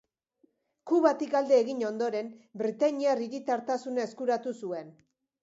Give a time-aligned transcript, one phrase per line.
[0.91, 2.31] Kubatik alde egin ondoren
[2.63, 4.93] britainiar hiritartasuna eskuratu zuen.